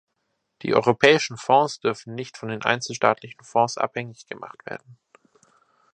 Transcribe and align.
Die 0.63 0.73
europäischen 0.73 1.37
Fonds 1.37 1.79
dürfen 1.79 2.15
nicht 2.15 2.35
von 2.35 2.49
den 2.49 2.63
einzelstaatlichen 2.65 3.43
Fonds 3.43 3.77
abhängig 3.77 4.25
gemacht 4.25 4.65
werden. 4.65 4.97